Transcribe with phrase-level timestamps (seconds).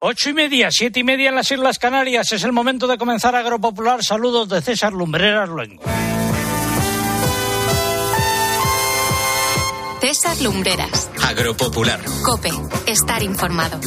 [0.00, 2.30] Ocho y media, siete y media en las Islas Canarias.
[2.30, 4.04] Es el momento de comenzar Agropopular.
[4.04, 5.82] Saludos de César Lumbreras Luengo.
[10.00, 11.10] César Lumbreras.
[11.20, 11.98] Agropopular.
[12.22, 12.50] Cope.
[12.86, 13.80] Estar informado.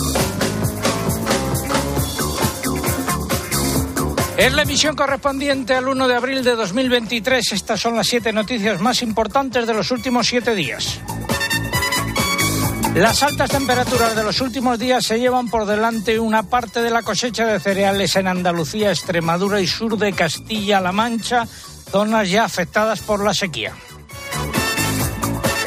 [4.35, 7.53] Es la emisión correspondiente al 1 de abril de 2023.
[7.53, 10.99] Estas son las siete noticias más importantes de los últimos siete días.
[12.95, 17.03] Las altas temperaturas de los últimos días se llevan por delante una parte de la
[17.03, 21.47] cosecha de cereales en Andalucía, Extremadura y sur de Castilla-La Mancha,
[21.89, 23.73] zonas ya afectadas por la sequía.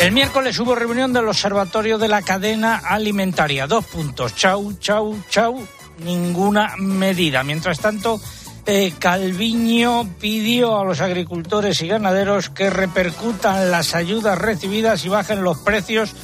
[0.01, 3.67] El miércoles hubo reunión del Observatorio de la Cadena Alimentaria.
[3.67, 4.35] Dos puntos.
[4.35, 5.67] Chau, chau, chau.
[6.05, 7.43] Ninguna medida.
[7.43, 8.21] Mientras tanto,
[8.67, 15.43] eh, Calviño pidió a los agricultores y ganaderos que repercutan las ayudas recibidas y bajen
[15.43, 16.15] los precios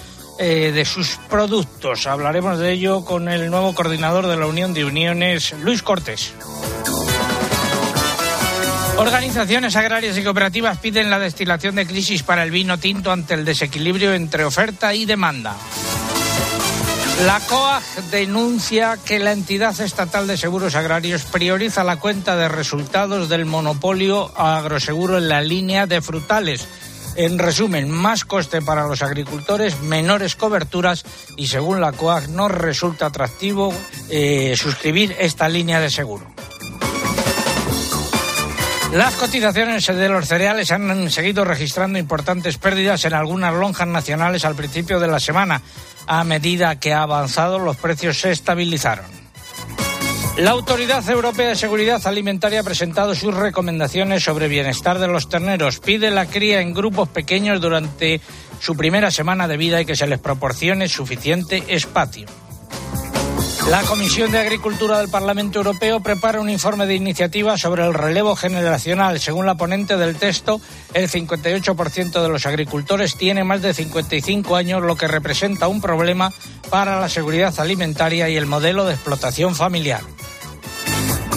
[0.43, 2.07] eh, de sus productos.
[2.07, 6.33] Hablaremos de ello con el nuevo coordinador de la Unión de Uniones, Luis Cortés.
[8.97, 13.45] Organizaciones agrarias y cooperativas piden la destilación de crisis para el vino tinto ante el
[13.45, 15.57] desequilibrio entre oferta y demanda.
[17.27, 23.29] La COAG denuncia que la entidad estatal de seguros agrarios prioriza la cuenta de resultados
[23.29, 26.67] del monopolio agroseguro en la línea de frutales
[27.17, 31.05] en resumen, más coste para los agricultores, menores coberturas
[31.37, 33.73] y según la COAG no resulta atractivo
[34.09, 36.27] eh, suscribir esta línea de seguro.
[38.93, 44.57] Las cotizaciones de los cereales han seguido registrando importantes pérdidas en algunas lonjas nacionales al
[44.57, 45.63] principio de la semana.
[46.09, 49.07] A medida que ha avanzado, los precios se estabilizaron.
[50.37, 55.81] La Autoridad Europea de Seguridad Alimentaria ha presentado sus recomendaciones sobre bienestar de los terneros.
[55.81, 58.21] Pide la cría en grupos pequeños durante
[58.59, 62.27] su primera semana de vida y que se les proporcione suficiente espacio.
[63.69, 68.35] La Comisión de Agricultura del Parlamento Europeo prepara un informe de iniciativa sobre el relevo
[68.35, 69.21] generacional.
[69.21, 70.61] Según la ponente del texto,
[70.95, 76.33] el 58% de los agricultores tiene más de 55 años, lo que representa un problema
[76.71, 80.01] para la seguridad alimentaria y el modelo de explotación familiar.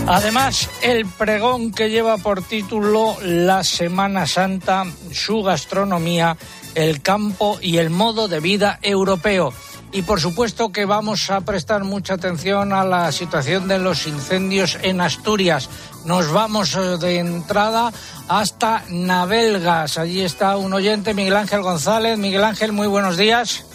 [0.05, 4.83] Además, el pregón que lleva por título La Semana Santa,
[5.13, 6.35] su gastronomía,
[6.75, 9.53] el campo y el modo de vida europeo.
[9.93, 14.77] Y por supuesto que vamos a prestar mucha atención a la situación de los incendios
[14.81, 15.69] en Asturias.
[16.05, 17.93] Nos vamos eh, de entrada
[18.27, 19.97] hasta Navelgas.
[19.97, 22.17] Allí está un oyente, Miguel Ángel González.
[22.17, 23.65] Miguel Ángel, muy buenos días.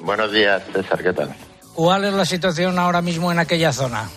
[0.00, 1.34] Buenos días, César, ¿qué tal?
[1.74, 4.08] ¿Cuál es la situación ahora mismo en aquella zona?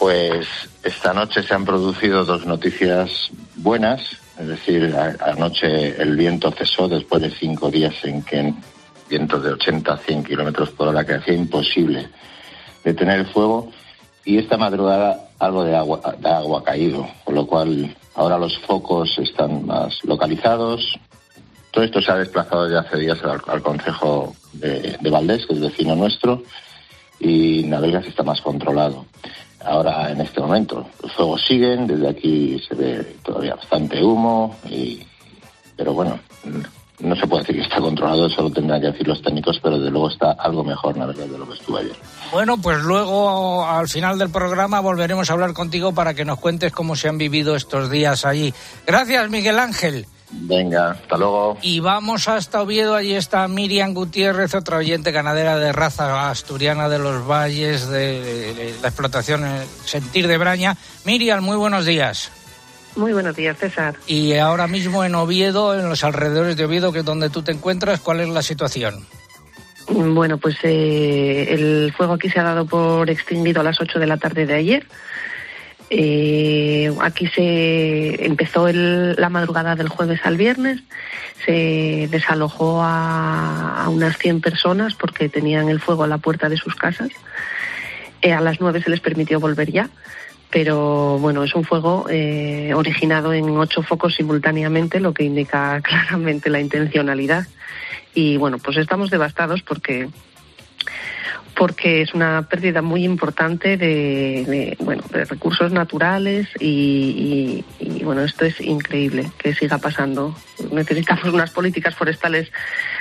[0.00, 0.48] Pues
[0.82, 4.00] esta noche se han producido dos noticias buenas,
[4.38, 8.54] es decir, anoche el viento cesó después de cinco días en que
[9.10, 12.08] vientos de 80 a 100 kilómetros por hora que hacía imposible
[12.82, 13.70] detener el fuego
[14.24, 19.18] y esta madrugada algo de agua, de agua caído, con lo cual ahora los focos
[19.18, 20.98] están más localizados.
[21.72, 25.52] Todo esto se ha desplazado ya hace días al, al Consejo de, de, Valdés, que
[25.52, 26.42] es vecino nuestro,
[27.18, 29.04] y Navegas está más controlado.
[29.64, 35.00] Ahora, en este momento, los fuegos siguen, desde aquí se ve todavía bastante humo, y,
[35.76, 36.18] pero bueno,
[37.00, 39.78] no se puede decir que está controlado, eso lo tendrán que decir los técnicos, pero
[39.78, 41.96] de luego está algo mejor, la de lo que estuvo ayer.
[42.32, 46.72] Bueno, pues luego al final del programa volveremos a hablar contigo para que nos cuentes
[46.72, 48.52] cómo se han vivido estos días allí.
[48.86, 50.06] Gracias, Miguel Ángel.
[50.32, 51.58] Venga, hasta luego.
[51.62, 56.98] Y vamos hasta Oviedo, allí está Miriam Gutiérrez, otra oyente ganadera de raza asturiana de
[56.98, 59.44] los valles, de la explotación
[59.84, 60.76] Sentir de Braña.
[61.04, 62.30] Miriam, muy buenos días.
[62.96, 63.96] Muy buenos días, César.
[64.06, 67.52] Y ahora mismo en Oviedo, en los alrededores de Oviedo, que es donde tú te
[67.52, 69.06] encuentras, ¿cuál es la situación?
[69.88, 74.06] Bueno, pues eh, el fuego aquí se ha dado por extinguido a las 8 de
[74.06, 74.86] la tarde de ayer.
[75.90, 80.82] Eh, aquí se empezó el, la madrugada del jueves al viernes,
[81.44, 86.56] se desalojó a, a, unas 100 personas porque tenían el fuego a la puerta de
[86.56, 87.10] sus casas.
[88.22, 89.90] Eh, a las 9 se les permitió volver ya
[90.50, 96.50] pero bueno, es un fuego eh, originado en ocho focos simultáneamente, lo que indica claramente
[96.50, 97.46] la intencionalidad.
[98.14, 100.08] Y bueno, pues estamos devastados porque
[101.60, 108.02] porque es una pérdida muy importante de, de bueno de recursos naturales y, y, y,
[108.02, 110.34] bueno esto es increíble que siga pasando
[110.72, 112.50] necesitamos unas políticas forestales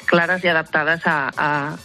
[0.08, 1.78] claras y adaptadas a, a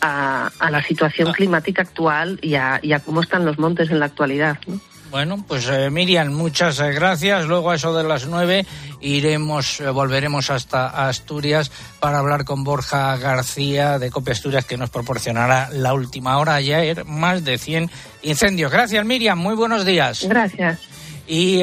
[0.00, 4.00] a, a, la situación climática actual y a, y a, cómo están los montes en
[4.00, 4.58] la actualidad.
[4.66, 4.78] ¿no?
[5.14, 7.46] Bueno, pues eh, Miriam, muchas eh, gracias.
[7.46, 8.66] Luego a eso de las nueve
[9.00, 11.70] iremos, eh, volveremos hasta Asturias
[12.00, 16.56] para hablar con Borja García de Copia Asturias que nos proporcionará la última hora.
[16.56, 18.72] Ayer más de 100 incendios.
[18.72, 20.26] Gracias Miriam, muy buenos días.
[20.28, 20.80] Gracias.
[21.28, 21.60] Y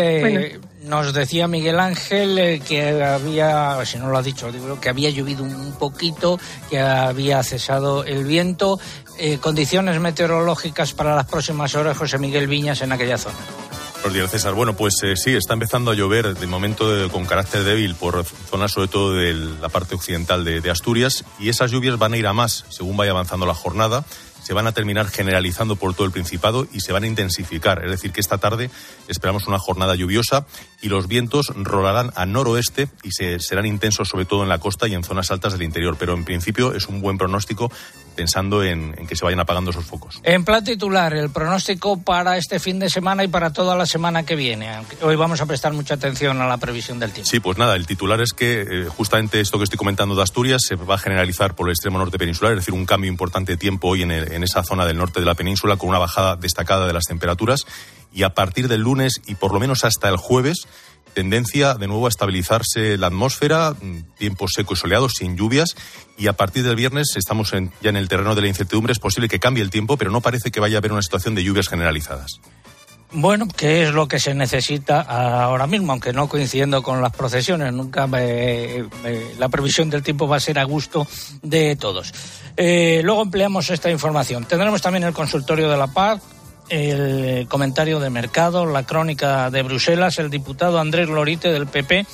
[0.84, 4.50] nos decía Miguel Ángel que había, si no lo ha dicho,
[4.82, 6.40] que había llovido un poquito,
[6.70, 8.80] que había cesado el viento
[9.18, 13.36] eh, condiciones meteorológicas para las próximas horas, José Miguel Viñas, en aquella zona.
[14.02, 14.54] Buenos días, César.
[14.56, 18.72] Bueno, pues eh, sí, está empezando a llover de momento con carácter débil por zonas
[18.72, 22.26] sobre todo de la parte occidental de, de Asturias y esas lluvias van a ir
[22.26, 24.04] a más según vaya avanzando la jornada
[24.42, 27.84] se van a terminar generalizando por todo el Principado y se van a intensificar.
[27.86, 28.70] Es decir, que esta tarde
[29.08, 30.46] esperamos una jornada lluviosa
[30.82, 34.88] y los vientos rolarán a noroeste y se, serán intensos sobre todo en la costa
[34.88, 35.96] y en zonas altas del interior.
[35.98, 37.72] Pero en principio es un buen pronóstico
[38.16, 40.20] pensando en, que se vayan apagando esos focos.
[40.24, 44.24] En plan titular, el pronóstico para este fin de semana y para toda la semana
[44.24, 44.70] que viene.
[45.02, 47.30] Hoy vamos a prestar mucha atención a la previsión del tiempo.
[47.30, 50.62] Sí, pues nada, el titular es que eh, justamente esto que estoy comentando de Asturias
[50.68, 53.58] se va a generalizar por el extremo norte peninsular, es decir, un cambio importante de
[53.58, 56.88] tiempo hoy en, en esa zona del norte de la península con una bajada destacada
[56.88, 57.66] de las temperaturas
[58.14, 60.68] y a partir del lunes y por lo menos hasta el jueves
[61.14, 65.76] tendencia de nuevo a estabilizarse la atmósfera, mm, tiempo seco y soleado, sin lluvias,
[66.18, 69.28] y a partir del viernes estamos ya en el terreno de la incertidumbre, es posible
[69.28, 71.68] que cambie el tiempo, pero no parece que vaya a haber una situación de lluvias
[71.68, 72.40] generalizadas.
[73.14, 75.92] Bueno, ¿qué es lo que se necesita ahora mismo?
[75.92, 80.64] Aunque no coincidiendo con las procesiones, nunca la previsión del tiempo va a ser a
[80.64, 81.06] gusto
[81.42, 82.14] de todos.
[82.56, 84.46] Eh, luego empleamos esta información.
[84.46, 86.22] Tendremos también el consultorio de la paz,
[86.72, 92.06] el comentario de mercado, la crónica de Bruselas, el diputado Andrés Lorite del PP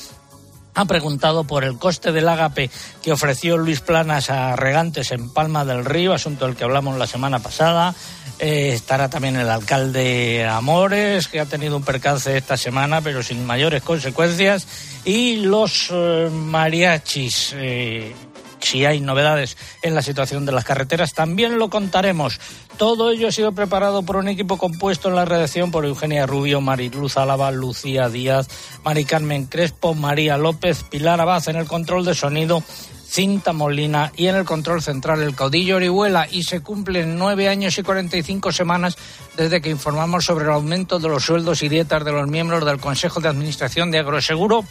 [0.77, 2.69] ha preguntado por el coste del ágape
[3.01, 7.07] que ofreció Luis Planas a regantes en Palma del Río, asunto del que hablamos la
[7.07, 7.95] semana pasada.
[8.37, 13.43] Eh, estará también el alcalde Amores, que ha tenido un percance esta semana, pero sin
[13.43, 14.67] mayores consecuencias.
[15.03, 17.55] Y los eh, mariachis.
[17.57, 18.13] Eh,
[18.59, 22.39] si hay novedades en la situación de las carreteras, también lo contaremos.
[22.77, 26.61] Todo ello ha sido preparado por un equipo compuesto en la redacción por Eugenia Rubio,
[26.61, 28.47] Mariluz Álava, Lucía Díaz,
[28.83, 32.63] Mari Carmen Crespo, María López, Pilar Abad en el control de sonido,
[33.09, 37.77] Cinta Molina y en el control central el caudillo Orihuela y se cumplen nueve años
[37.77, 38.97] y cuarenta y cinco semanas
[39.37, 42.79] desde que informamos sobre el aumento de los sueldos y dietas de los miembros del
[42.79, 44.65] Consejo de Administración de Agroseguro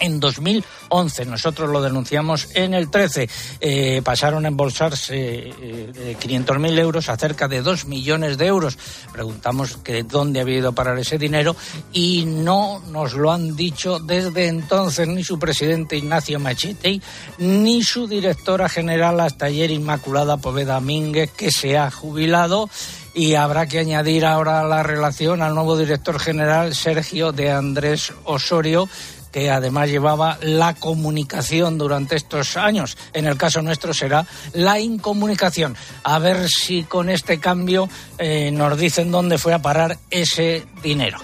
[0.00, 1.24] en 2011.
[1.26, 3.28] Nosotros lo denunciamos en el 13.
[3.60, 8.78] Eh, pasaron a embolsarse eh, 500.000 euros a cerca de 2 millones de euros.
[9.12, 11.56] Preguntamos que dónde había ido a parar ese dinero
[11.92, 17.00] y no nos lo han dicho desde entonces ni su presidente Ignacio Machete
[17.38, 22.68] ni su directora general hasta ayer Inmaculada Poveda Mínguez que se ha jubilado
[23.14, 28.88] y habrá que añadir ahora la relación al nuevo director general Sergio de Andrés Osorio
[29.34, 32.96] que además llevaba la comunicación durante estos años.
[33.12, 35.76] En el caso nuestro será la incomunicación.
[36.04, 37.88] A ver si con este cambio
[38.18, 41.18] eh, nos dicen dónde fue a parar ese dinero.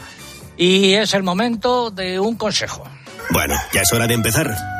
[0.56, 2.82] Y es el momento de un consejo.
[3.30, 4.79] Bueno, ya es hora de empezar.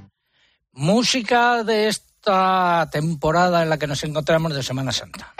[0.73, 5.33] Música de esta temporada en la que nos encontramos de Semana Santa.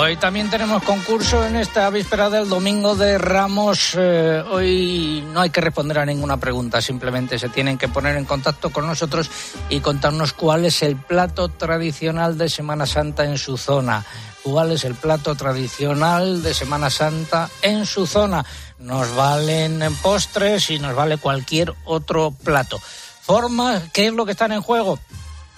[0.00, 3.96] Hoy también tenemos concurso en esta víspera del domingo de Ramos.
[3.98, 8.24] Eh, hoy no hay que responder a ninguna pregunta, simplemente se tienen que poner en
[8.24, 9.28] contacto con nosotros
[9.68, 14.04] y contarnos cuál es el plato tradicional de Semana Santa en su zona.
[14.44, 18.44] ¿Cuál es el plato tradicional de Semana Santa en su zona?
[18.78, 22.78] Nos valen postres y nos vale cualquier otro plato.
[23.20, 25.00] Forma, ¿qué es lo que están en juego?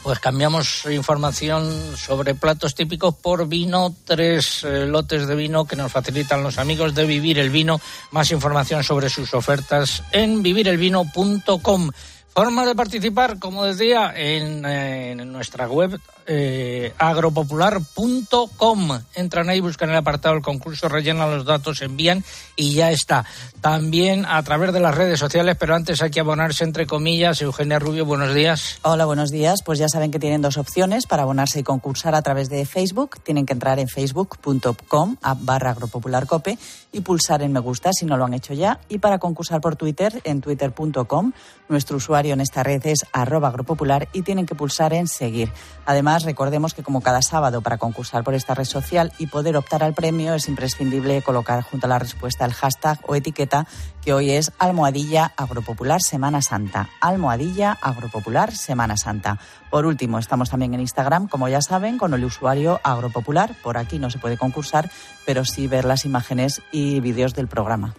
[0.02, 5.92] Pues cambiamos información sobre platos típicos por vino, tres eh, lotes de vino que nos
[5.92, 7.78] facilitan los amigos de Vivir el Vino.
[8.10, 11.90] Más información sobre sus ofertas en vivirelvino.com.
[12.32, 19.00] Forma de participar, como decía, en, eh, en nuestra web eh, agropopular.com.
[19.14, 22.24] Entran ahí, buscan el apartado del concurso, rellenan los datos, envían
[22.56, 23.24] y ya está.
[23.60, 27.40] También a través de las redes sociales, pero antes hay que abonarse entre comillas.
[27.42, 28.78] Eugenia Rubio, buenos días.
[28.82, 29.60] Hola, buenos días.
[29.64, 33.22] Pues ya saben que tienen dos opciones para abonarse y concursar a través de Facebook.
[33.22, 36.58] Tienen que entrar en facebook.com barra agropopularcope
[36.92, 38.80] y pulsar en me gusta si no lo han hecho ya.
[38.88, 41.32] Y para concursar por Twitter, en twitter.com,
[41.68, 45.52] nuestro usuario en esta red es arroba agropopular y tienen que pulsar en seguir.
[45.86, 49.82] Además, recordemos que como cada sábado para concursar por esta red social y poder optar
[49.82, 53.66] al premio es imprescindible colocar junto a la respuesta el hashtag o etiqueta
[54.02, 56.88] que hoy es Almohadilla Agropopular Semana Santa.
[57.00, 59.38] Almohadilla Agropopular Semana Santa.
[59.70, 63.54] Por último, estamos también en Instagram, como ya saben, con el usuario Agropopular.
[63.62, 64.90] Por aquí no se puede concursar,
[65.24, 67.94] pero sí ver las imágenes y vídeos del programa.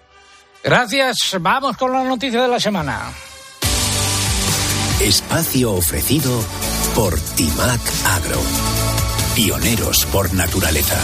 [0.64, 1.18] Gracias.
[1.40, 3.12] Vamos con la noticia de la semana.
[5.00, 6.32] Espacio ofrecido
[6.96, 8.40] por Timac Agro.
[9.36, 11.00] Pioneros por naturaleza.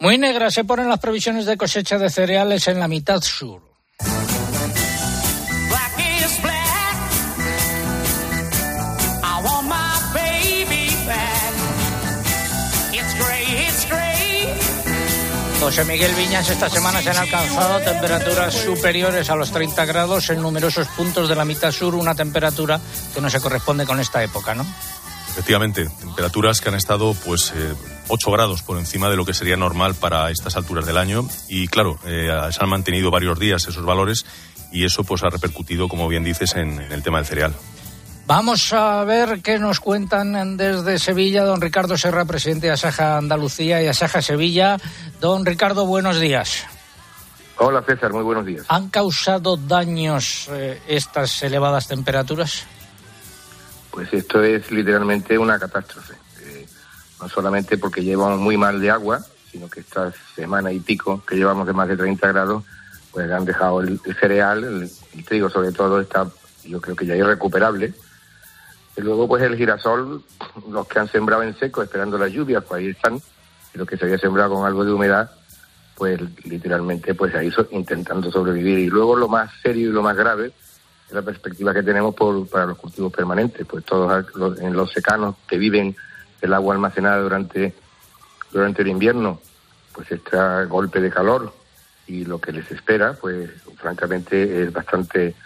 [0.00, 3.69] Muy negras se ponen las previsiones de cosecha de cereales en la mitad sur.
[15.60, 20.40] José Miguel Viñas, esta semana se han alcanzado temperaturas superiores a los 30 grados en
[20.40, 22.80] numerosos puntos de la mitad sur, una temperatura
[23.14, 24.64] que no se corresponde con esta época, ¿no?
[25.28, 27.74] Efectivamente, temperaturas que han estado pues eh,
[28.08, 31.68] 8 grados por encima de lo que sería normal para estas alturas del año y
[31.68, 34.24] claro, eh, se han mantenido varios días esos valores
[34.72, 37.54] y eso pues ha repercutido, como bien dices, en, en el tema del cereal.
[38.26, 43.82] Vamos a ver qué nos cuentan desde Sevilla don Ricardo Serra, presidente de Asaja Andalucía
[43.82, 44.76] y Asaja Sevilla.
[45.20, 46.64] Don Ricardo, buenos días.
[47.56, 48.64] Hola César, muy buenos días.
[48.68, 52.64] ¿Han causado daños eh, estas elevadas temperaturas?
[53.90, 56.14] Pues esto es literalmente una catástrofe.
[56.42, 56.66] Eh,
[57.20, 61.34] no solamente porque llevamos muy mal de agua, sino que esta semana y pico que
[61.34, 62.64] llevamos de más de 30 grados,
[63.10, 66.28] pues han dejado el, el cereal, el, el trigo sobre todo, está
[66.64, 67.92] yo creo que ya irrecuperable
[68.96, 70.22] y luego, pues el girasol,
[70.70, 73.20] los que han sembrado en seco esperando las lluvias, pues ahí están.
[73.74, 75.30] Y los que se había sembrado con algo de humedad,
[75.94, 78.78] pues literalmente, pues ahí so intentando sobrevivir.
[78.78, 80.52] Y luego lo más serio y lo más grave
[81.06, 83.64] es la perspectiva que tenemos por, para los cultivos permanentes.
[83.66, 85.94] Pues todos los, en los secanos que viven
[86.40, 87.74] el agua almacenada durante,
[88.50, 89.40] durante el invierno,
[89.92, 91.52] pues este golpe de calor
[92.06, 95.36] y lo que les espera, pues francamente es bastante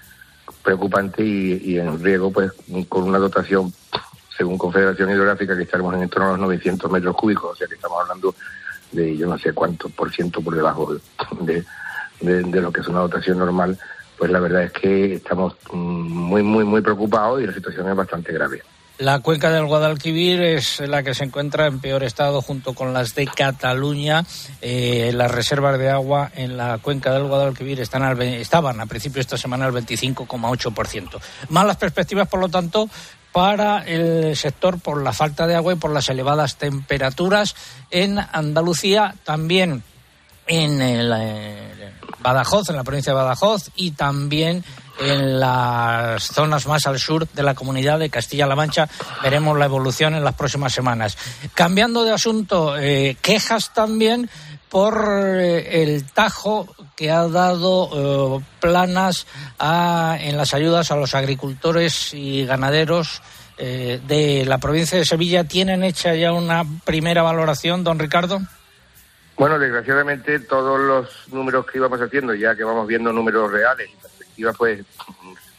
[0.64, 2.50] preocupante y, en riego, pues
[2.88, 3.73] con una dotación,
[4.37, 7.75] según Confederación Hidrográfica, que estaremos en torno a los 900 metros cúbicos, o sea que
[7.75, 8.35] estamos hablando
[8.90, 10.94] de yo no sé cuánto por ciento por debajo
[11.40, 11.64] de,
[12.21, 13.78] de, de lo que es una dotación normal,
[14.18, 18.33] pues la verdad es que estamos muy, muy, muy preocupados y la situación es bastante
[18.33, 18.62] grave.
[18.98, 23.16] La cuenca del Guadalquivir es la que se encuentra en peor estado junto con las
[23.16, 24.24] de Cataluña.
[24.60, 29.16] Eh, las reservas de agua en la cuenca del Guadalquivir están al, estaban a principio
[29.16, 31.20] de esta semana al 25,8%.
[31.48, 32.88] Malas perspectivas, por lo tanto,
[33.32, 37.56] para el sector por la falta de agua y por las elevadas temperaturas
[37.90, 39.82] en Andalucía, también
[40.46, 44.64] en eh, Badajoz, en la provincia de Badajoz y también
[44.98, 48.88] en las zonas más al sur de la comunidad de Castilla-La Mancha.
[49.22, 51.16] Veremos la evolución en las próximas semanas.
[51.54, 54.30] Cambiando de asunto, eh, quejas también
[54.74, 55.06] por
[55.38, 62.12] eh, el tajo que ha dado eh, planas a, en las ayudas a los agricultores
[62.12, 63.22] y ganaderos
[63.56, 65.44] eh, de la provincia de Sevilla.
[65.44, 68.40] ¿Tienen hecha ya una primera valoración, don Ricardo?
[69.36, 73.90] Bueno, desgraciadamente todos los números que íbamos haciendo, ya que vamos viendo números reales
[74.56, 74.84] pues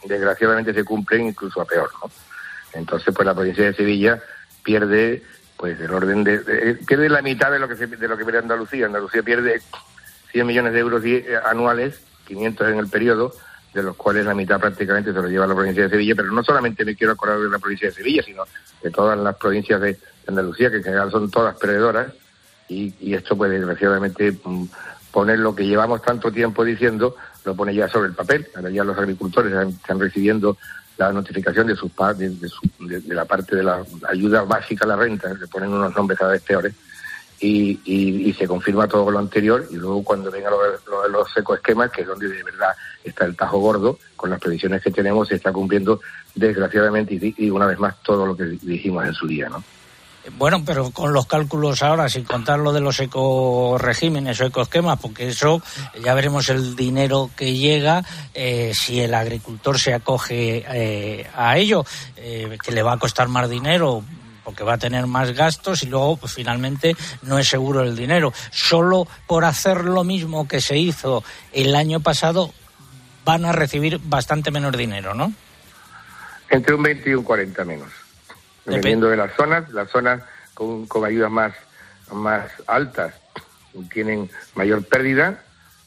[0.04, 2.10] desgraciadamente se cumplen incluso a peor, ¿no?
[2.72, 4.22] Entonces, pues la provincia de Sevilla
[4.62, 5.22] pierde,
[5.56, 8.24] pues el orden de, de pierde la mitad de lo que se, de lo que
[8.24, 8.86] pierde Andalucía.
[8.86, 9.62] Andalucía pierde
[10.32, 11.02] 100 millones de euros
[11.44, 13.32] anuales, 500 en el periodo,
[13.72, 16.42] de los cuales la mitad prácticamente se lo lleva la provincia de Sevilla, pero no
[16.42, 18.44] solamente me quiero acordar de la provincia de Sevilla, sino
[18.82, 22.12] de todas las provincias de Andalucía, que en general son todas perdedoras,
[22.68, 24.36] y, y esto pues desgraciadamente
[25.10, 27.16] poner lo que llevamos tanto tiempo diciendo
[27.46, 30.58] lo pone ya sobre el papel ahora ya los agricultores están recibiendo
[30.98, 34.88] la notificación de sus de, de, su, de, la parte de la ayuda básica a
[34.88, 36.74] la renta le ponen unos nombres cada vez peores
[37.38, 42.02] y, se confirma todo lo anterior y luego cuando vengan los, los, los ecoesquemas que
[42.02, 42.74] es donde de verdad
[43.04, 46.00] está el tajo gordo con las previsiones que tenemos se está cumpliendo
[46.34, 49.62] desgraciadamente y, y una vez más todo lo que dijimos en su día ¿no?
[50.32, 55.28] Bueno, pero con los cálculos ahora, sin contar lo de los ecoregímenes o ecoesquemas, porque
[55.28, 55.62] eso
[56.02, 58.04] ya veremos el dinero que llega
[58.34, 61.84] eh, si el agricultor se acoge eh, a ello,
[62.16, 64.02] eh, que le va a costar más dinero
[64.44, 68.32] porque va a tener más gastos y luego pues, finalmente no es seguro el dinero.
[68.52, 72.52] Solo por hacer lo mismo que se hizo el año pasado
[73.24, 75.32] van a recibir bastante menos dinero, ¿no?
[76.48, 78.05] Entre un 20 y un 40 menos.
[78.66, 80.22] Dependiendo de las zonas, las zonas
[80.54, 81.54] con, ayudas más,
[82.12, 83.14] más altas
[83.92, 85.42] tienen mayor pérdida,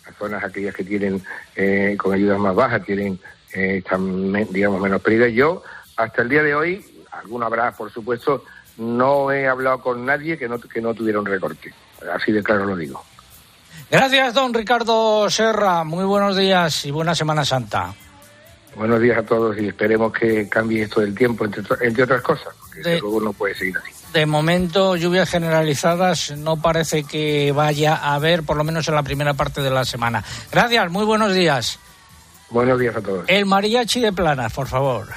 [0.05, 1.23] las zonas aquellas que tienen
[1.55, 3.19] eh, con ayudas más bajas tienen
[3.53, 5.27] eh, están, digamos, menos pérdida.
[5.27, 5.63] Yo,
[5.97, 8.43] hasta el día de hoy, alguna habrá, por supuesto,
[8.77, 11.73] no he hablado con nadie que no, que no tuviera un recorte.
[12.13, 13.03] Así de claro lo digo.
[13.91, 15.83] Gracias, don Ricardo Serra.
[15.83, 17.93] Muy buenos días y buena Semana Santa.
[18.75, 22.53] Buenos días a todos y esperemos que cambie esto del tiempo, entre, entre otras cosas,
[22.83, 23.91] porque luego no puede seguir así.
[24.13, 29.03] De momento, lluvias generalizadas no parece que vaya a haber, por lo menos en la
[29.03, 30.23] primera parte de la semana.
[30.51, 31.79] Gracias, muy buenos días.
[32.49, 33.25] Buenos días a todos.
[33.27, 35.07] El mariachi de Planas, por favor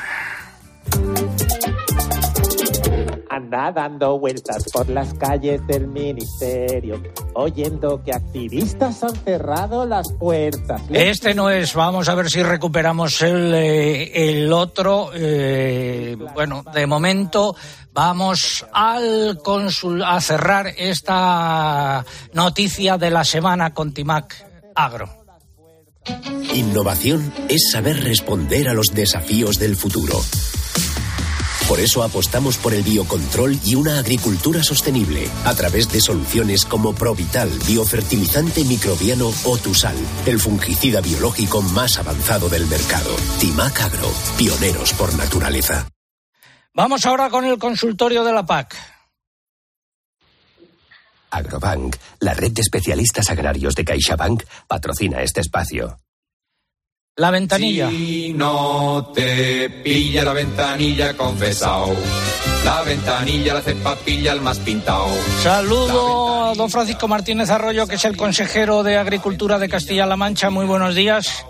[3.54, 7.02] anda dando vueltas por las calles del ministerio,
[7.34, 10.82] oyendo que activistas han cerrado las puertas.
[10.90, 15.10] Este no es, vamos a ver si recuperamos el, eh, el otro.
[15.14, 17.54] Eh, bueno, de momento
[17.92, 25.08] vamos al consul a cerrar esta noticia de la semana con Timac Agro.
[26.54, 30.20] Innovación es saber responder a los desafíos del futuro
[31.72, 36.94] por eso apostamos por el biocontrol y una agricultura sostenible a través de soluciones como
[36.94, 43.08] Provital, biofertilizante microbiano o Tusal, el fungicida biológico más avanzado del mercado.
[43.40, 45.88] Timac Agro, pioneros por naturaleza.
[46.74, 48.76] Vamos ahora con el consultorio de la PAC.
[51.30, 55.96] Agrobank, la red de especialistas agrarios de CaixaBank, patrocina este espacio.
[57.16, 57.90] La ventanilla.
[57.90, 61.94] Si no te pilla la ventanilla, confesao.
[62.64, 65.08] La ventanilla la hace papilla el más pintado.
[65.42, 70.48] Saludo a don Francisco Martínez Arroyo, que es el consejero de Agricultura de Castilla-La Mancha.
[70.48, 71.44] Muy buenos días.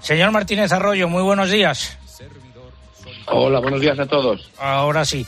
[0.00, 1.98] Señor Martínez Arroyo, muy buenos días.
[3.26, 4.50] Hola, buenos días a todos.
[4.58, 5.26] Ahora sí.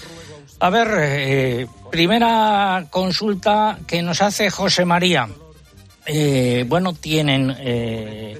[0.59, 5.29] A ver, eh, primera consulta que nos hace José María.
[6.07, 8.39] Eh, bueno, tienen, eh,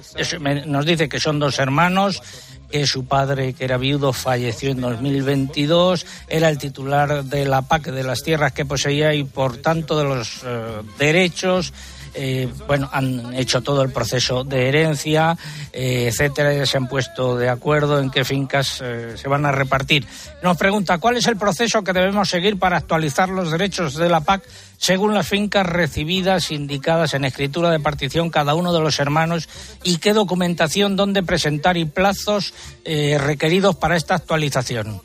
[0.65, 2.21] nos dice que son dos hermanos,
[2.69, 7.91] que su padre, que era viudo, falleció en 2022, era el titular de la PAC
[7.91, 11.71] de las tierras que poseía y, por tanto, de los eh, derechos
[12.15, 15.37] eh, bueno, han hecho todo el proceso de herencia,
[15.71, 20.05] eh, etcétera, se han puesto de acuerdo en qué fincas eh, se van a repartir.
[20.43, 24.21] Nos pregunta cuál es el proceso que debemos seguir para actualizar los derechos de la
[24.21, 24.43] PAC
[24.77, 29.49] según las fincas recibidas, indicadas en escritura de partición cada uno de los hermanos
[29.83, 35.01] y qué documentación, dónde presentar y plazos requeridos para esta actualización.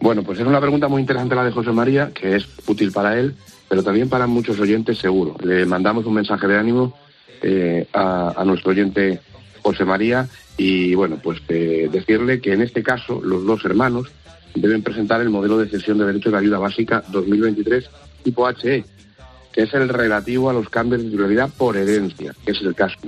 [0.00, 3.18] Bueno, pues es una pregunta muy interesante la de José María, que es útil para
[3.18, 3.34] él
[3.68, 5.36] pero también para muchos oyentes seguro.
[5.42, 6.94] Le mandamos un mensaje de ánimo
[7.42, 9.20] eh, a, nuestro oyente
[9.62, 14.10] José María y bueno, pues eh, decirle que en este caso los dos hermanos
[14.54, 17.88] deben presentar el modelo de cesión de derechos de ayuda básica 2023
[18.24, 18.84] tipo HE,
[19.52, 22.98] que es el relativo a los cambios de titularidad por herencia, que es el caso.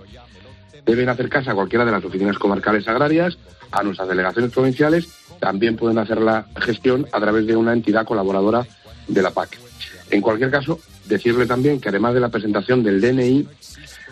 [0.84, 3.36] Deben hacer caso a cualquiera de las oficinas comarcales agrarias,
[3.72, 5.08] a nuestras delegaciones provinciales,
[5.40, 8.66] también pueden hacer la gestión a través de una entidad colaboradora
[9.08, 9.69] de la PAC.
[10.10, 13.46] En cualquier caso, decirle también que además de la presentación del DNI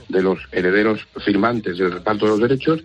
[0.09, 2.83] de los herederos firmantes del reparto de los derechos,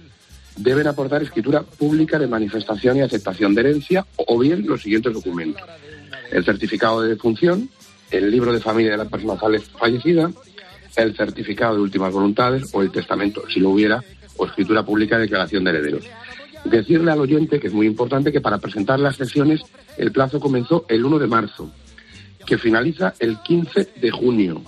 [0.58, 5.64] deben aportar escritura pública de manifestación y aceptación de herencia o bien los siguientes documentos.
[6.32, 7.70] El certificado de defunción,
[8.12, 10.32] el libro de familia de la persona fallecida,
[10.96, 14.04] el certificado de últimas voluntades o el testamento, si lo hubiera,
[14.38, 16.06] o escritura pública de declaración de herederos.
[16.66, 19.62] Decirle al oyente, que es muy importante, que para presentar las sesiones
[19.98, 21.72] el plazo comenzó el 1 de marzo
[22.46, 24.62] que finaliza el 15 de junio,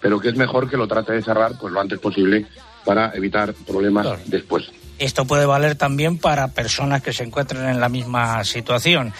[0.00, 2.46] pero que es mejor que lo trate de cerrar pues lo antes posible
[2.84, 4.70] para evitar problemas después.
[4.98, 9.12] Esto puede valer también para personas que se encuentren en la misma situación.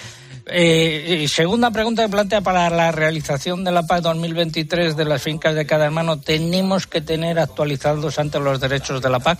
[0.46, 5.54] Eh, segunda pregunta que plantea para la realización de la PAC 2023 de las fincas
[5.54, 9.38] de cada hermano, ¿tenemos que tener actualizados ante los derechos de la PAC?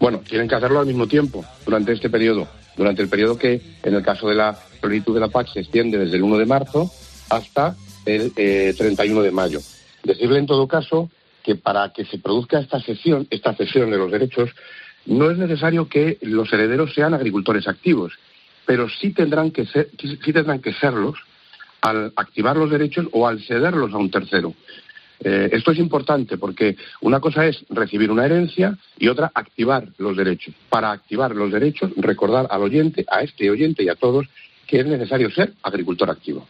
[0.00, 3.94] Bueno, tienen que hacerlo al mismo tiempo, durante este periodo, durante el periodo que, en
[3.94, 6.90] el caso de la plenitud de la PAC, se extiende desde el 1 de marzo
[7.30, 9.60] hasta el 31 eh, de mayo.
[10.02, 11.10] Decirle en todo caso
[11.42, 14.50] que para que se produzca esta sesión, esta cesión de los derechos,
[15.06, 18.12] no es necesario que los herederos sean agricultores activos.
[18.64, 21.18] pero sí tendrán que ser, sí tendrán que serlos
[21.80, 24.54] al activar los derechos o al cederlos a un tercero.
[25.24, 30.16] Eh, esto es importante porque una cosa es recibir una herencia y otra activar los
[30.16, 30.54] derechos.
[30.68, 34.26] Para activar los derechos, recordar al oyente, a este oyente y a todos,
[34.66, 36.46] que es necesario ser agricultor activo.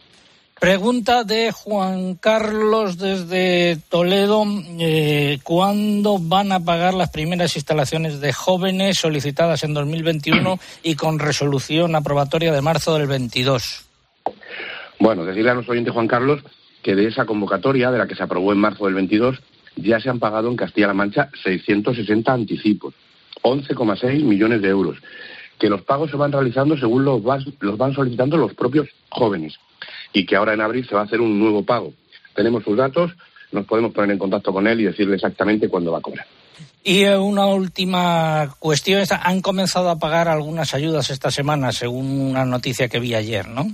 [0.63, 4.45] Pregunta de Juan Carlos desde Toledo.
[4.79, 11.19] Eh, ¿Cuándo van a pagar las primeras instalaciones de jóvenes solicitadas en 2021 y con
[11.19, 13.85] resolución aprobatoria de marzo del 22?
[14.99, 16.41] Bueno, decirle a nuestro oyente Juan Carlos
[16.81, 19.43] que de esa convocatoria, de la que se aprobó en marzo del 22,
[19.75, 22.93] ya se han pagado en Castilla-La Mancha 660 anticipos,
[23.41, 24.95] 11,6 millones de euros,
[25.59, 27.21] que los pagos se van realizando según los,
[27.59, 29.59] los van solicitando los propios jóvenes
[30.13, 31.93] y que ahora en abril se va a hacer un nuevo pago.
[32.35, 33.11] Tenemos sus datos,
[33.51, 36.25] nos podemos poner en contacto con él y decirle exactamente cuándo va a cobrar.
[36.83, 42.89] Y una última cuestión, han comenzado a pagar algunas ayudas esta semana, según una noticia
[42.89, 43.65] que vi ayer, ¿no?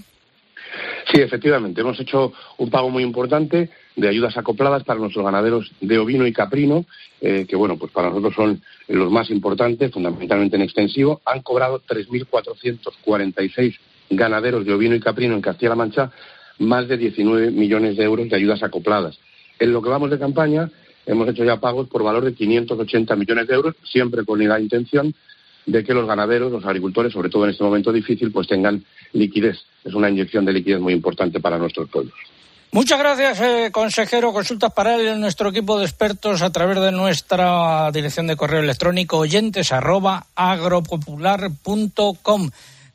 [1.12, 1.82] Sí, efectivamente.
[1.82, 6.34] Hemos hecho un pago muy importante de ayudas acopladas para nuestros ganaderos de ovino y
[6.34, 6.86] caprino,
[7.20, 11.20] eh, que bueno, pues para nosotros son los más importantes, fundamentalmente en extensivo.
[11.26, 13.76] Han cobrado 3.446
[14.10, 16.12] ganaderos de ovino y caprino en Castilla-La Mancha
[16.60, 19.18] más de 19 millones de euros de ayudas acopladas.
[19.60, 20.70] En lo que vamos de campaña
[21.06, 25.14] hemos hecho ya pagos por valor de 580 millones de euros, siempre con la intención
[25.66, 29.58] de que los ganaderos, los agricultores, sobre todo en este momento difícil, pues tengan liquidez.
[29.84, 32.14] Es una inyección de liquidez muy importante para nuestros pueblos.
[32.72, 34.32] Muchas gracias, eh, consejero.
[34.32, 38.62] Consultas para él en nuestro equipo de expertos a través de nuestra dirección de correo
[38.62, 39.72] electrónico oyentes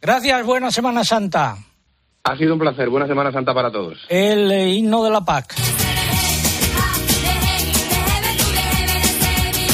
[0.04, 1.56] Gracias, buena Semana Santa.
[2.24, 3.96] Ha sido un placer, buena Semana Santa para todos.
[4.10, 5.54] El eh, himno de la PAC.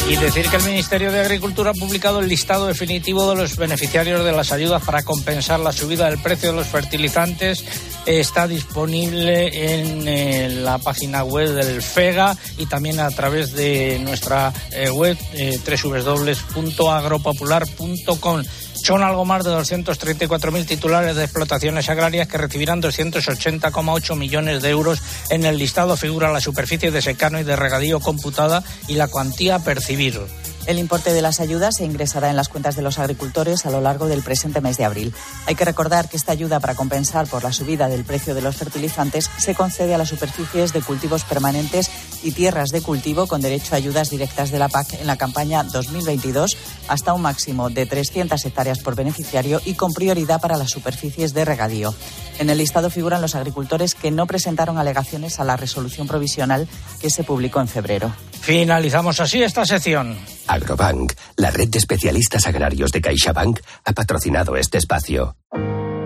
[0.09, 4.25] Y decir que el Ministerio de Agricultura ha publicado el listado definitivo de los beneficiarios
[4.25, 7.65] de las ayudas para compensar la subida del precio de los fertilizantes.
[8.07, 14.53] Está disponible en eh, la página web del FEGA y también a través de nuestra
[14.73, 18.45] eh, web eh, www.agropopular.com.
[18.91, 25.01] Son algo más de 234.000 titulares de explotaciones agrarias que recibirán 280,8 millones de euros.
[25.29, 29.55] En el listado figura la superficie de secano y de regadío computada y la cuantía
[29.55, 30.21] a percibir.
[30.67, 33.81] El importe de las ayudas se ingresará en las cuentas de los agricultores a lo
[33.81, 35.15] largo del presente mes de abril.
[35.47, 38.57] Hay que recordar que esta ayuda para compensar por la subida del precio de los
[38.57, 41.91] fertilizantes se concede a las superficies de cultivos permanentes
[42.23, 45.63] y tierras de cultivo con derecho a ayudas directas de la PAC en la campaña
[45.63, 46.57] 2022
[46.89, 51.45] hasta un máximo de 300 hectáreas por beneficiario y con prioridad para las superficies de
[51.45, 51.95] regadío.
[52.39, 56.69] En el listado figuran los agricultores que no presentaron alegaciones a la resolución provisional
[57.01, 58.13] que se publicó en febrero.
[58.41, 60.17] Finalizamos así esta sección.
[60.47, 65.37] Agrobank, la red de especialistas agrarios de CaixaBank, ha patrocinado este espacio.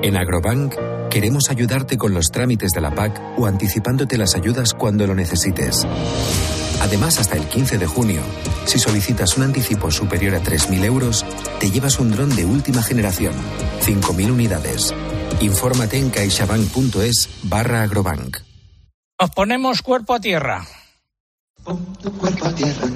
[0.03, 0.75] En Agrobank
[1.15, 5.87] queremos ayudarte con los trámites de la PAC o anticipándote las ayudas cuando lo necesites.
[6.83, 8.21] Además, hasta el 15 de junio,
[8.65, 11.25] si solicitas un anticipo superior a 3.000 euros,
[11.61, 13.33] te llevas un dron de última generación,
[13.83, 14.93] 5.000 unidades.
[15.39, 18.39] Infórmate en caixabank.es barra agrobank.
[19.21, 20.67] Nos ponemos cuerpo a tierra.
[21.63, 22.89] cuerpo a tierra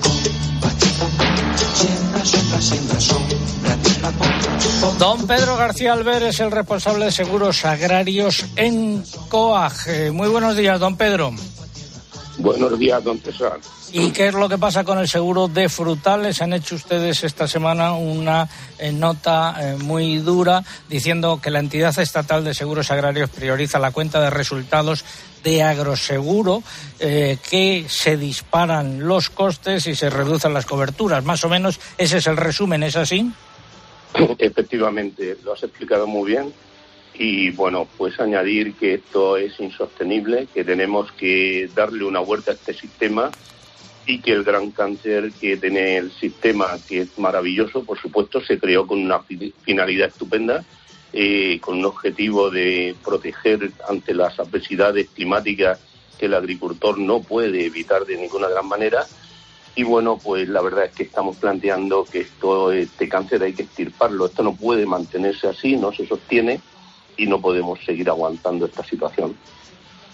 [4.98, 10.12] Don Pedro García Alber es el responsable de seguros agrarios en COAG.
[10.12, 11.32] Muy buenos días, don Pedro.
[12.38, 13.58] Buenos días, don César.
[13.92, 16.42] ¿Y qué es lo que pasa con el seguro de frutales?
[16.42, 21.98] Han hecho ustedes esta semana una eh, nota eh, muy dura diciendo que la entidad
[21.98, 25.04] estatal de seguros agrarios prioriza la cuenta de resultados
[25.42, 26.62] de agroseguro,
[26.98, 31.24] eh, que se disparan los costes y se reducen las coberturas.
[31.24, 33.30] Más o menos ese es el resumen, ¿es así?
[34.38, 36.52] Efectivamente, lo has explicado muy bien.
[37.14, 42.54] Y bueno, pues añadir que esto es insostenible, que tenemos que darle una vuelta a
[42.54, 43.30] este sistema
[44.06, 48.58] y que el gran cáncer que tiene el sistema, que es maravilloso, por supuesto, se
[48.58, 49.20] creó con una
[49.64, 50.64] finalidad estupenda,
[51.12, 55.80] eh, con un objetivo de proteger ante las adversidades climáticas
[56.18, 59.06] que el agricultor no puede evitar de ninguna gran manera.
[59.74, 63.62] Y bueno, pues la verdad es que estamos planteando que esto, este cáncer hay que
[63.62, 64.26] extirparlo.
[64.26, 66.60] Esto no puede mantenerse así, no se sostiene
[67.16, 69.36] y no podemos seguir aguantando esta situación.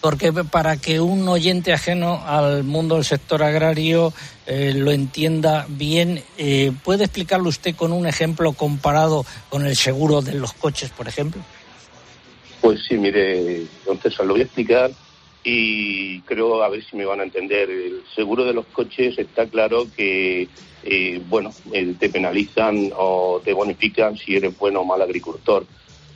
[0.05, 4.13] Porque para que un oyente ajeno al mundo del sector agrario
[4.45, 10.21] eh, lo entienda bien, eh, ¿puede explicarlo usted con un ejemplo comparado con el seguro
[10.21, 11.41] de los coches, por ejemplo?
[12.61, 14.91] Pues sí, mire, entonces lo voy a explicar
[15.43, 17.71] y creo a ver si me van a entender.
[17.71, 20.49] El seguro de los coches está claro que,
[20.83, 21.51] eh, bueno,
[21.99, 25.65] te penalizan o te bonifican si eres bueno o mal agricultor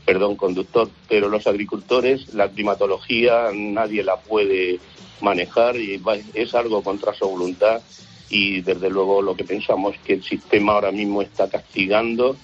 [0.08, 4.80] perdón, conductor, pero los agricultores, la climatología nadie la puede
[5.20, 6.00] manejar y
[6.32, 7.82] es algo contra su voluntad
[8.30, 12.38] y desde luego lo que pensamos es que el sistema ahora mismo está castigando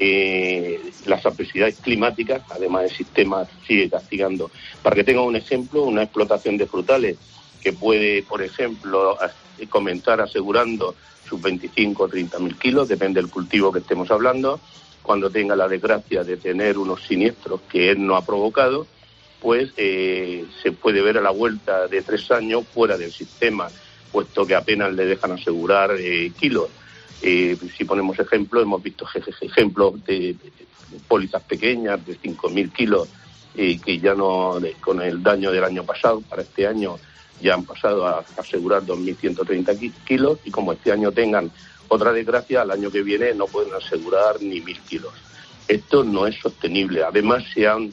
[0.00, 4.50] eh, las adversidades climáticas, además el sistema sigue castigando.
[4.82, 7.16] Para que tengan un ejemplo, una explotación de frutales
[7.62, 9.16] que puede, por ejemplo,
[9.68, 10.96] comenzar asegurando
[11.28, 14.58] sus 25 o 30 mil kilos, depende del cultivo que estemos hablando,
[15.04, 18.86] cuando tenga la desgracia de tener unos siniestros que él no ha provocado,
[19.38, 23.68] pues eh, se puede ver a la vuelta de tres años fuera del sistema,
[24.10, 26.70] puesto que apenas le dejan asegurar eh, kilos.
[27.20, 29.06] Eh, si ponemos ejemplos, hemos visto
[29.42, 30.36] ejemplos de,
[31.06, 33.08] pólizas pequeñas de 5.000 kilos
[33.54, 36.96] que ya no, con el daño del año pasado, para este año
[37.40, 41.52] ya han pasado a asegurar 2.130 kilos y como este año tengan
[41.88, 45.14] otra desgracia, al año que viene no pueden asegurar ni 1.000 kilos.
[45.68, 47.02] Esto no es sostenible.
[47.02, 47.92] Además, se han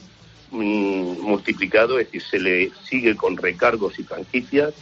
[0.50, 4.74] mm, multiplicado, es decir, se le sigue con recargos y franquicias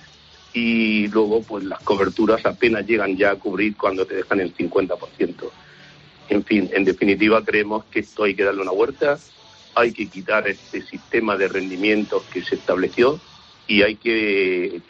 [0.52, 5.50] y luego pues las coberturas apenas llegan ya a cubrir cuando te dejan el 50%.
[6.28, 9.18] En fin, en definitiva creemos que esto hay que darle una vuelta,
[9.74, 13.20] hay que quitar este sistema de rendimientos que se estableció
[13.66, 14.80] y hay que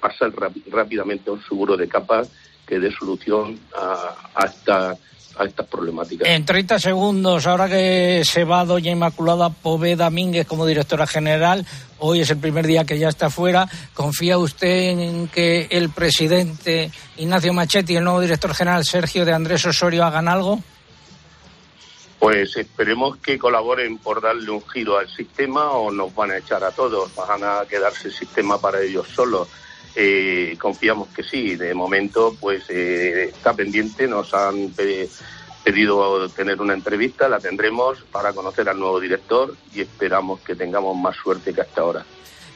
[0.00, 0.32] pasar
[0.70, 2.30] rápidamente a un seguro de capas
[2.66, 4.96] que dé solución a, esta
[5.38, 6.26] a estas problemáticas.
[6.26, 11.66] En 30 segundos, ahora que se va doña Inmaculada Poveda Mínguez como directora general,
[11.98, 16.90] hoy es el primer día que ya está fuera, ¿confía usted en que el presidente
[17.18, 20.62] Ignacio Machetti y el nuevo director general Sergio de Andrés Osorio hagan algo?
[22.18, 26.64] Pues esperemos que colaboren por darle un giro al sistema o nos van a echar
[26.64, 29.48] a todos, van a quedarse el sistema para ellos solos.
[29.98, 31.56] Eh, confiamos que sí.
[31.56, 34.06] De momento, pues eh, está pendiente.
[34.06, 34.70] Nos han
[35.64, 40.96] pedido tener una entrevista, la tendremos para conocer al nuevo director y esperamos que tengamos
[40.96, 42.04] más suerte que hasta ahora.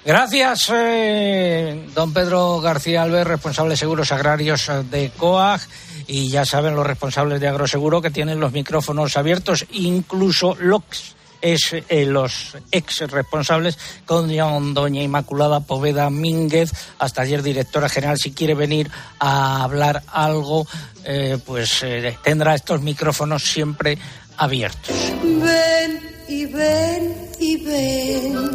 [0.04, 5.60] Gracias, eh, don Pedro García Alves, responsable de seguros agrarios de COAG
[6.06, 11.72] y ya saben los responsables de Agroseguro que tienen los micrófonos abiertos, incluso LOX es
[11.72, 14.28] eh, los ex responsables con
[14.74, 20.66] doña Inmaculada Poveda Mínguez, hasta ayer directora general, si quiere venir a hablar algo,
[21.04, 23.98] eh, pues eh, tendrá estos micrófonos siempre
[24.36, 24.94] abiertos.
[25.22, 28.50] Ven y ven y ven,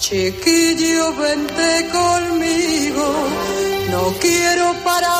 [0.00, 3.30] chiquillo, vente conmigo
[3.90, 5.10] no quiero para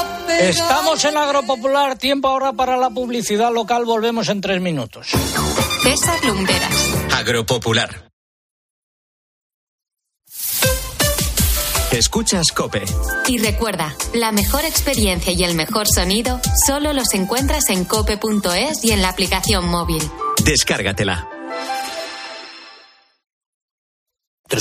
[0.41, 5.09] Estamos en Agropopular, tiempo ahora para la publicidad local, volvemos en tres minutos.
[5.83, 6.95] César Lumberas.
[7.15, 8.11] Agropopular.
[11.93, 12.85] Escuchas Cope.
[13.27, 18.93] Y recuerda, la mejor experiencia y el mejor sonido solo los encuentras en cope.es y
[18.93, 20.03] en la aplicación móvil.
[20.45, 21.40] Descárgatela.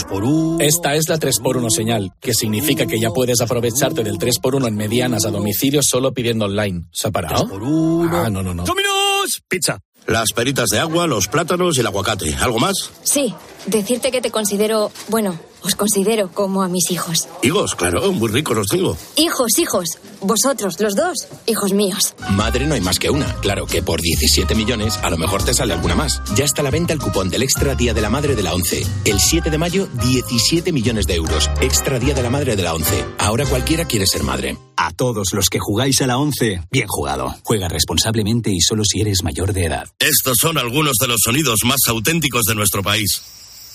[0.10, 0.62] 3x1.
[0.62, 5.26] Esta es la 3x1 señal, que significa que ya puedes aprovecharte del 3x1 en medianas
[5.26, 6.86] a domicilio solo pidiendo online.
[6.92, 7.46] ¿Se ha parado?
[7.46, 8.10] 3x1.
[8.12, 8.64] Ah, no, no, no.
[8.64, 9.42] ¡Dominos!
[9.48, 9.80] Pizza.
[10.08, 12.34] Las peritas de agua, los plátanos y el aguacate.
[12.36, 12.92] ¿Algo más?
[13.04, 13.34] Sí,
[13.68, 17.28] decirte que te considero, bueno, os considero como a mis hijos.
[17.42, 18.98] Hijos, claro, muy ricos los tengo.
[19.18, 19.98] Hijos, hijos.
[20.22, 22.14] Vosotros, los dos, hijos míos.
[22.32, 23.36] Madre no hay más que una.
[23.36, 26.22] Claro que por 17 millones a lo mejor te sale alguna más.
[26.36, 28.54] Ya está a la venta el cupón del Extra Día de la Madre de la
[28.54, 28.86] ONCE.
[29.06, 31.50] El 7 de mayo, 17 millones de euros.
[31.62, 33.06] Extra Día de la Madre de la ONCE.
[33.18, 34.58] Ahora cualquiera quiere ser madre.
[34.76, 37.36] A todos los que jugáis a la ONCE, bien jugado.
[37.44, 39.88] Juega responsablemente y solo si eres mayor de edad.
[40.00, 43.22] Estos son algunos de los sonidos más auténticos de nuestro país.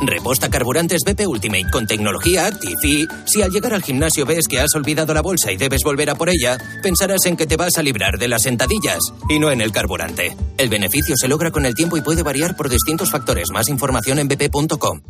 [0.00, 4.60] Reposta carburantes BP Ultimate con tecnología Active y si al llegar al gimnasio ves que
[4.60, 7.78] has olvidado la bolsa y debes volver a por ella, pensarás en que te vas
[7.78, 10.36] a librar de las sentadillas y no en el carburante.
[10.58, 13.50] El beneficio se logra con el tiempo y puede variar por distintos factores.
[13.52, 15.00] Más información en bp.com.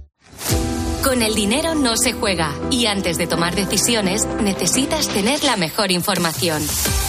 [1.04, 5.92] Con el dinero no se juega y antes de tomar decisiones necesitas tener la mejor
[5.92, 6.62] información.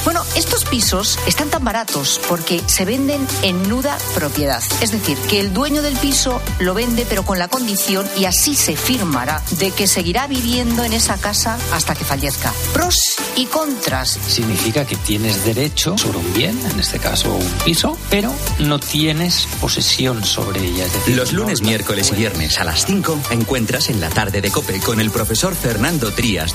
[0.04, 4.62] Bueno, estos pisos están tan baratos porque se venden en nuda propiedad.
[4.82, 8.54] Es decir, que el dueño del piso lo vende pero con la condición y así
[8.54, 12.54] se firmará de que seguirá viviendo en esa casa hasta que fallezca.
[12.74, 14.20] Pros y contras.
[14.28, 19.48] Significa que tienes derecho sobre un bien, en este caso un piso, pero no tienes
[19.62, 20.86] posesión sobre ella.
[20.86, 24.52] Es decir, Los lunes, miércoles y viernes a las 5 encuentras en la tarde de
[24.52, 26.44] Cope con el profesor Fernando Trías